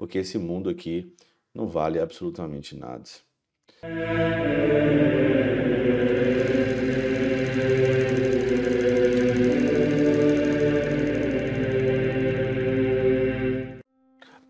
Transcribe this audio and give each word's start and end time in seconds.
porque 0.00 0.16
esse 0.16 0.38
mundo 0.38 0.70
aqui 0.70 1.12
não 1.54 1.66
vale 1.66 2.00
absolutamente 2.00 2.74
nada. 2.74 3.04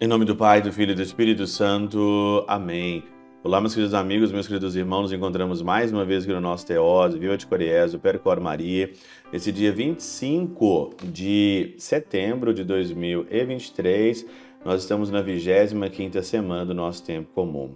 Em 0.01 0.07
nome 0.07 0.25
do 0.25 0.37
Pai, 0.37 0.63
do 0.63 0.73
Filho 0.73 0.93
e 0.93 0.95
do 0.95 1.03
Espírito 1.03 1.45
Santo. 1.49 2.45
Amém. 2.47 3.03
Olá, 3.43 3.61
meus 3.61 3.75
queridos 3.75 3.95
amigos, 3.95 4.31
meus 4.31 4.47
queridos 4.47 4.77
irmãos, 4.77 5.03
nos 5.03 5.13
encontramos 5.13 5.63
mais 5.63 5.91
uma 5.91 6.05
vez 6.05 6.23
aqui 6.23 6.33
no 6.33 6.41
nosso 6.41 6.65
Teose, 6.65 7.19
Viva 7.19 7.37
de 7.37 7.47
Coriésio, 7.47 7.99
Percor 7.99 8.39
Maria, 8.39 8.93
esse 9.33 9.51
dia 9.51 9.73
25 9.73 10.91
de 11.05 11.75
setembro 11.79 12.53
de 12.55 12.63
2023, 12.63 14.27
nós 14.65 14.83
estamos 14.83 15.11
na 15.11 15.23
25ª 15.23 16.23
semana 16.23 16.67
do 16.67 16.75
nosso 16.75 17.03
tempo 17.03 17.31
comum. 17.33 17.75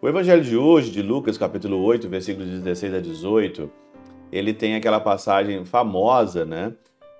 O 0.00 0.08
evangelho 0.08 0.42
de 0.42 0.56
hoje, 0.56 0.90
de 0.90 1.02
Lucas, 1.02 1.36
capítulo 1.36 1.82
8, 1.82 2.08
versículos 2.08 2.48
16 2.48 2.94
a 2.94 3.00
18, 3.00 3.70
ele 4.32 4.54
tem 4.54 4.74
aquela 4.74 5.00
passagem 5.00 5.64
famosa, 5.64 6.44
né, 6.44 6.72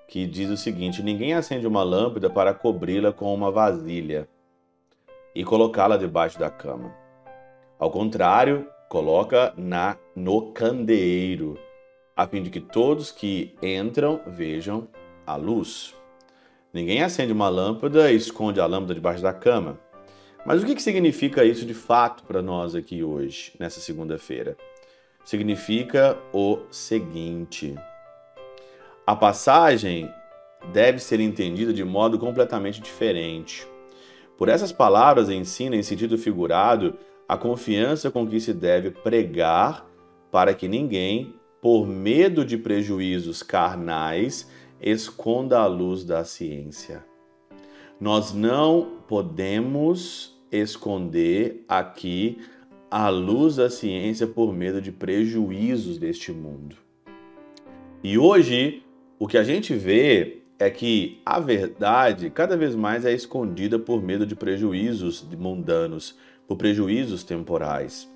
que 0.07 0.25
diz 0.25 0.49
o 0.49 0.57
seguinte: 0.57 1.03
Ninguém 1.03 1.33
acende 1.33 1.67
uma 1.67 1.83
lâmpada 1.83 2.29
para 2.29 2.53
cobri-la 2.53 3.11
com 3.11 3.33
uma 3.33 3.51
vasilha 3.51 4.27
e 5.33 5.43
colocá-la 5.43 5.97
debaixo 5.97 6.39
da 6.39 6.49
cama. 6.49 6.93
Ao 7.77 7.91
contrário, 7.91 8.67
coloca 8.89 9.53
na 9.55 9.97
no 10.15 10.51
candeeiro, 10.51 11.59
a 12.15 12.25
fim 12.25 12.41
de 12.41 12.49
que 12.49 12.59
todos 12.59 13.11
que 13.11 13.55
entram 13.61 14.21
vejam 14.25 14.87
a 15.27 15.35
luz. 15.35 15.93
Ninguém 16.75 17.01
acende 17.01 17.31
uma 17.31 17.47
lâmpada 17.47 18.11
e 18.11 18.17
esconde 18.17 18.59
a 18.59 18.65
lâmpada 18.65 18.93
debaixo 18.93 19.23
da 19.23 19.31
cama. 19.31 19.79
Mas 20.45 20.61
o 20.61 20.65
que 20.65 20.77
significa 20.81 21.45
isso 21.45 21.65
de 21.65 21.73
fato 21.73 22.25
para 22.25 22.41
nós 22.41 22.75
aqui 22.75 23.01
hoje, 23.01 23.53
nessa 23.57 23.79
segunda-feira? 23.79 24.57
Significa 25.23 26.17
o 26.33 26.59
seguinte: 26.69 27.73
a 29.07 29.15
passagem 29.15 30.11
deve 30.73 30.99
ser 30.99 31.21
entendida 31.21 31.71
de 31.71 31.85
modo 31.85 32.19
completamente 32.19 32.81
diferente. 32.81 33.65
Por 34.37 34.49
essas 34.49 34.73
palavras 34.73 35.29
ensina 35.29 35.77
em 35.77 35.81
sentido 35.81 36.17
figurado 36.17 36.97
a 37.25 37.37
confiança 37.37 38.11
com 38.11 38.27
que 38.27 38.37
se 38.41 38.53
deve 38.53 38.91
pregar 38.91 39.87
para 40.29 40.53
que 40.53 40.67
ninguém, 40.67 41.35
por 41.61 41.87
medo 41.87 42.43
de 42.43 42.57
prejuízos 42.57 43.41
carnais, 43.41 44.45
esconda 44.81 45.59
a 45.59 45.67
luz 45.67 46.03
da 46.03 46.23
ciência. 46.23 47.03
Nós 47.99 48.33
não 48.33 48.99
podemos 49.07 50.37
esconder 50.51 51.63
aqui 51.67 52.37
a 52.89 53.09
luz 53.09 53.55
da 53.55 53.69
ciência 53.69 54.27
por 54.27 54.53
medo 54.53 54.81
de 54.81 54.91
prejuízos 54.91 55.97
deste 55.97 56.31
mundo. 56.31 56.75
E 58.03 58.17
hoje, 58.17 58.83
o 59.17 59.27
que 59.27 59.37
a 59.37 59.43
gente 59.43 59.73
vê 59.73 60.41
é 60.59 60.69
que 60.69 61.21
a 61.25 61.39
verdade 61.39 62.29
cada 62.29 62.55
vez 62.55 62.75
mais 62.75 63.05
é 63.05 63.13
escondida 63.13 63.77
por 63.77 64.01
medo 64.01 64.25
de 64.25 64.35
prejuízos 64.35 65.25
mundanos, 65.37 66.17
por 66.47 66.57
prejuízos 66.57 67.23
temporais. 67.23 68.09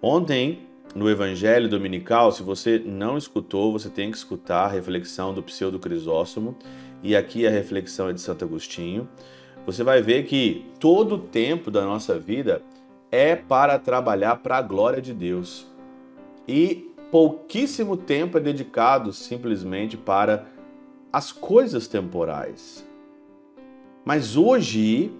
Ontem, 0.00 0.60
no 0.96 1.10
Evangelho 1.10 1.68
Dominical, 1.68 2.32
se 2.32 2.42
você 2.42 2.78
não 2.78 3.18
escutou, 3.18 3.70
você 3.70 3.90
tem 3.90 4.10
que 4.10 4.16
escutar 4.16 4.64
a 4.64 4.68
reflexão 4.68 5.34
do 5.34 5.42
Pseudo 5.42 5.78
Crisóstomo 5.78 6.56
e 7.02 7.14
aqui 7.14 7.46
a 7.46 7.50
reflexão 7.50 8.08
é 8.08 8.14
de 8.14 8.20
Santo 8.22 8.46
Agostinho. 8.46 9.06
Você 9.66 9.84
vai 9.84 10.00
ver 10.00 10.24
que 10.24 10.64
todo 10.80 11.16
o 11.16 11.18
tempo 11.18 11.70
da 11.70 11.84
nossa 11.84 12.18
vida 12.18 12.62
é 13.12 13.36
para 13.36 13.78
trabalhar 13.78 14.36
para 14.36 14.56
a 14.56 14.62
glória 14.62 15.02
de 15.02 15.12
Deus. 15.12 15.66
E 16.48 16.90
pouquíssimo 17.10 17.98
tempo 17.98 18.38
é 18.38 18.40
dedicado 18.40 19.12
simplesmente 19.12 19.98
para 19.98 20.46
as 21.12 21.30
coisas 21.30 21.86
temporais. 21.86 22.88
Mas 24.02 24.34
hoje 24.34 25.12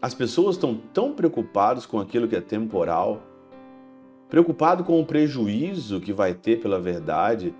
as 0.00 0.14
pessoas 0.14 0.54
estão 0.54 0.80
tão 0.94 1.14
preocupadas 1.14 1.84
com 1.84 1.98
aquilo 1.98 2.28
que 2.28 2.36
é 2.36 2.40
temporal, 2.40 3.25
preocupado 4.28 4.84
com 4.84 5.00
o 5.00 5.06
prejuízo 5.06 6.00
que 6.00 6.12
vai 6.12 6.34
ter 6.34 6.60
pela 6.60 6.80
verdade. 6.80 7.54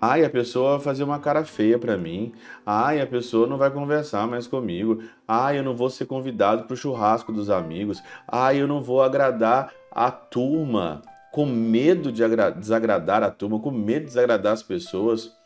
Ai, 0.00 0.24
a 0.24 0.30
pessoa 0.30 0.76
vai 0.76 0.80
fazer 0.80 1.02
uma 1.02 1.18
cara 1.18 1.44
feia 1.44 1.78
para 1.78 1.96
mim. 1.96 2.32
Ai, 2.64 3.00
a 3.00 3.06
pessoa 3.06 3.48
não 3.48 3.58
vai 3.58 3.70
conversar 3.70 4.28
mais 4.28 4.46
comigo. 4.46 5.02
Ai, 5.26 5.58
eu 5.58 5.64
não 5.64 5.74
vou 5.74 5.90
ser 5.90 6.06
convidado 6.06 6.64
para 6.64 6.74
o 6.74 6.76
churrasco 6.76 7.32
dos 7.32 7.50
amigos. 7.50 8.00
Ai, 8.26 8.60
eu 8.60 8.68
não 8.68 8.80
vou 8.80 9.02
agradar 9.02 9.72
a 9.90 10.10
turma. 10.10 11.02
Com 11.32 11.44
medo 11.44 12.12
de 12.12 12.22
desagradar 12.56 13.22
a 13.22 13.30
turma, 13.30 13.58
com 13.58 13.70
medo 13.70 14.00
de 14.00 14.06
desagradar 14.06 14.52
as 14.52 14.62
pessoas 14.62 15.36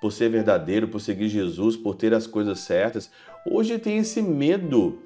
por 0.00 0.10
ser 0.10 0.28
verdadeiro, 0.28 0.88
por 0.88 1.00
seguir 1.00 1.28
Jesus, 1.28 1.76
por 1.76 1.94
ter 1.94 2.12
as 2.12 2.26
coisas 2.26 2.58
certas. 2.60 3.10
Hoje 3.46 3.78
tem 3.78 3.98
esse 3.98 4.20
medo, 4.20 4.98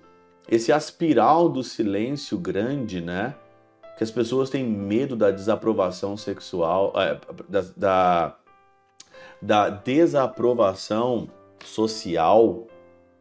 esse 0.49 0.73
aspiral 0.73 1.49
do 1.49 1.63
silêncio 1.63 2.39
grande, 2.39 3.01
né? 3.01 3.35
Que 3.97 4.05
as 4.05 4.11
pessoas 4.11 4.51
têm 4.51 4.65
medo 4.65 5.15
da 5.15 5.31
desaprovação 5.31 6.17
sexual, 6.17 6.93
é, 6.97 7.19
da, 7.49 7.65
da, 7.77 8.37
da 9.41 9.71
desaprovação 9.71 11.29
social, 11.65 12.67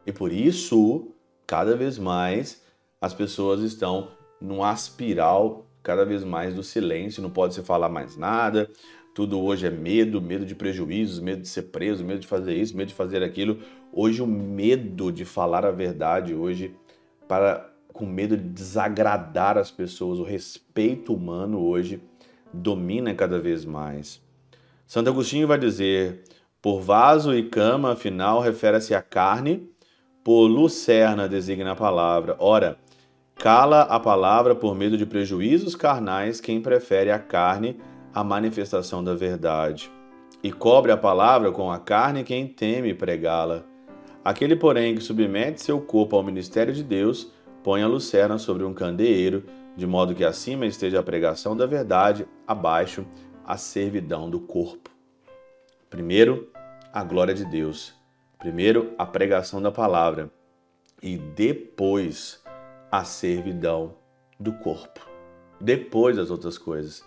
e 0.06 0.12
por 0.12 0.32
isso, 0.32 1.08
cada 1.46 1.76
vez 1.76 1.98
mais, 1.98 2.62
as 3.00 3.14
pessoas 3.14 3.60
estão 3.60 4.08
num 4.40 4.62
aspiral 4.62 5.66
cada 5.82 6.04
vez 6.04 6.24
mais 6.24 6.54
do 6.54 6.62
silêncio, 6.62 7.22
não 7.22 7.30
pode 7.30 7.54
se 7.54 7.62
falar 7.62 7.90
mais 7.90 8.16
nada, 8.16 8.70
tudo 9.14 9.40
hoje 9.40 9.66
é 9.66 9.70
medo, 9.70 10.20
medo 10.20 10.44
de 10.44 10.54
prejuízos, 10.54 11.20
medo 11.20 11.42
de 11.42 11.48
ser 11.48 11.64
preso, 11.64 12.04
medo 12.04 12.20
de 12.20 12.26
fazer 12.26 12.54
isso, 12.54 12.76
medo 12.76 12.88
de 12.88 12.94
fazer 12.94 13.22
aquilo. 13.22 13.60
Hoje 13.92 14.20
o 14.20 14.26
medo 14.26 15.12
de 15.12 15.24
falar 15.24 15.64
a 15.64 15.70
verdade, 15.70 16.34
hoje 16.34 16.74
para 17.28 17.70
com 17.94 18.04
medo 18.04 18.36
de 18.36 18.42
desagradar 18.42 19.56
as 19.56 19.70
pessoas, 19.70 20.18
o 20.18 20.24
respeito 20.24 21.14
humano 21.14 21.64
hoje 21.64 22.02
domina 22.52 23.14
cada 23.14 23.38
vez 23.38 23.64
mais. 23.64 24.20
Santo 24.84 25.08
Agostinho 25.08 25.46
vai 25.46 25.58
dizer: 25.58 26.24
por 26.60 26.80
vaso 26.80 27.32
e 27.32 27.44
cama, 27.44 27.92
afinal, 27.92 28.40
refere-se 28.40 28.94
à 28.94 29.00
carne, 29.00 29.70
por 30.24 30.46
lucerna 30.48 31.28
designa 31.28 31.70
a 31.70 31.76
palavra. 31.76 32.34
Ora, 32.40 32.76
cala 33.36 33.82
a 33.82 34.00
palavra 34.00 34.56
por 34.56 34.74
medo 34.74 34.98
de 34.98 35.06
prejuízos 35.06 35.76
carnais 35.76 36.40
quem 36.40 36.60
prefere 36.60 37.12
a 37.12 37.18
carne 37.18 37.78
a 38.12 38.24
manifestação 38.24 39.04
da 39.04 39.14
verdade. 39.14 39.90
E 40.42 40.50
cobre 40.50 40.90
a 40.90 40.96
palavra 40.96 41.52
com 41.52 41.70
a 41.70 41.78
carne 41.78 42.24
quem 42.24 42.46
teme 42.46 42.92
pregá-la. 42.92 43.62
Aquele, 44.24 44.56
porém, 44.56 44.94
que 44.94 45.00
submete 45.00 45.62
seu 45.62 45.80
corpo 45.80 46.16
ao 46.16 46.22
ministério 46.22 46.72
de 46.72 46.82
Deus, 46.82 47.30
põe 47.64 47.82
a 47.82 47.88
lucerna 47.88 48.38
sobre 48.38 48.62
um 48.62 48.72
candeeiro, 48.72 49.42
de 49.76 49.86
modo 49.86 50.14
que 50.14 50.24
acima 50.24 50.66
esteja 50.66 51.00
a 51.00 51.02
pregação 51.02 51.56
da 51.56 51.66
verdade, 51.66 52.28
abaixo 52.46 53.04
a 53.44 53.56
servidão 53.56 54.30
do 54.30 54.38
corpo. 54.38 54.90
Primeiro, 55.90 56.48
a 56.92 57.02
glória 57.02 57.34
de 57.34 57.44
Deus. 57.44 57.92
Primeiro, 58.38 58.92
a 58.96 59.04
pregação 59.04 59.60
da 59.60 59.72
palavra. 59.72 60.30
E 61.02 61.16
depois, 61.16 62.40
a 62.92 63.02
servidão 63.02 63.96
do 64.38 64.52
corpo. 64.52 65.00
Depois 65.60 66.18
as 66.18 66.30
outras 66.30 66.56
coisas 66.56 67.02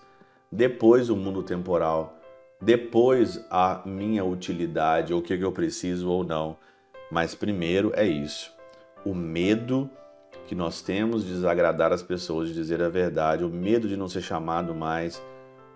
depois 0.51 1.09
o 1.09 1.15
mundo 1.15 1.43
temporal, 1.43 2.17
depois 2.61 3.43
a 3.49 3.81
minha 3.85 4.23
utilidade, 4.23 5.13
ou 5.13 5.19
o 5.19 5.23
que 5.23 5.33
eu 5.33 5.51
preciso 5.51 6.09
ou 6.09 6.23
não. 6.23 6.57
Mas 7.11 7.35
primeiro 7.35 7.91
é 7.95 8.05
isso: 8.05 8.51
o 9.05 9.13
medo 9.13 9.89
que 10.47 10.55
nós 10.55 10.81
temos 10.81 11.25
de 11.25 11.33
desagradar 11.33 11.91
as 11.91 12.01
pessoas, 12.01 12.47
de 12.47 12.53
dizer 12.53 12.81
a 12.81 12.87
verdade, 12.87 13.43
o 13.43 13.49
medo 13.49 13.87
de 13.87 13.97
não 13.97 14.07
ser 14.07 14.21
chamado 14.21 14.73
mais 14.73 15.21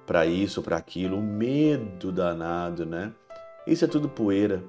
para 0.08 0.26
isso, 0.26 0.62
para 0.64 0.78
aquilo, 0.78 1.18
o 1.18 1.22
medo 1.22 2.10
danado, 2.10 2.86
né? 2.86 3.14
Isso 3.68 3.84
é 3.84 3.88
tudo 3.88 4.08
poeira. 4.08 4.64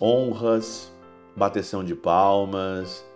Honras, 0.00 0.92
bateção 1.36 1.84
de 1.84 1.94
palmas, 1.94 3.06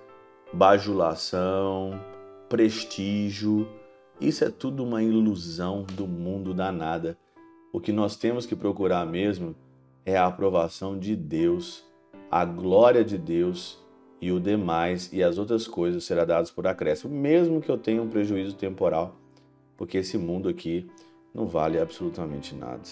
bajulação, 0.52 2.00
prestígio, 2.48 3.68
isso 4.20 4.44
é 4.44 4.48
tudo 4.48 4.84
uma 4.84 5.02
ilusão 5.02 5.84
do 5.92 6.06
mundo 6.06 6.54
danada. 6.54 7.18
O 7.72 7.80
que 7.80 7.92
nós 7.92 8.14
temos 8.14 8.46
que 8.46 8.54
procurar 8.54 9.04
mesmo 9.04 9.56
é 10.04 10.16
a 10.16 10.26
aprovação 10.26 10.96
de 10.96 11.16
Deus, 11.16 11.84
a 12.30 12.44
glória 12.44 13.04
de 13.04 13.18
Deus 13.18 13.84
e 14.20 14.32
o 14.32 14.40
demais 14.40 15.10
e 15.12 15.22
as 15.22 15.38
outras 15.38 15.66
coisas 15.66 16.04
será 16.04 16.24
dadas 16.24 16.50
por 16.50 16.66
acréscimo, 16.66 17.14
mesmo 17.14 17.60
que 17.60 17.70
eu 17.70 17.76
tenha 17.76 18.02
um 18.02 18.08
prejuízo 18.08 18.54
temporal, 18.54 19.16
porque 19.76 19.98
esse 19.98 20.16
mundo 20.16 20.48
aqui 20.48 20.86
não 21.34 21.46
vale 21.46 21.78
absolutamente 21.78 22.54
nada. 22.54 22.82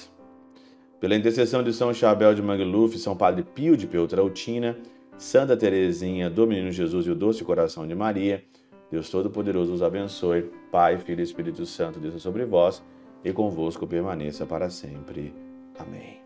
Pela 1.01 1.15
intercessão 1.15 1.63
de 1.63 1.73
São 1.73 1.93
Chabel 1.93 2.35
de 2.35 2.43
Mangluf, 2.43 2.99
São 2.99 3.17
Padre 3.17 3.43
Pio 3.43 3.77
de 3.77 3.87
Peltrautina, 3.87 4.77
Santa 5.17 5.57
Teresinha 5.57 6.29
do 6.29 6.47
Menino 6.47 6.71
Jesus 6.71 7.07
e 7.07 7.11
o 7.11 7.15
Doce 7.15 7.45
Coração 7.45 7.87
de 7.87 7.95
Maria, 7.95 8.45
Deus 8.91 9.11
Todo-Poderoso 9.11 9.73
os 9.73 9.83
abençoe. 9.83 10.51
Pai, 10.71 10.99
Filho 10.99 11.21
e 11.21 11.25
Espírito 11.25 11.67
Santo, 11.67 11.99
desça 11.99 12.19
sobre 12.19 12.45
vós 12.45 12.83
e 13.25 13.33
convosco 13.33 13.87
permaneça 13.87 14.47
para 14.47 14.71
sempre. 14.71 15.35
Amém. 15.79 16.24